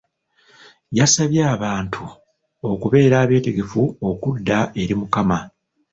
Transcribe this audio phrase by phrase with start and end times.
[0.97, 2.03] Yasabye abantu
[2.71, 5.37] okubeera abeetegefu okudda eri Omukama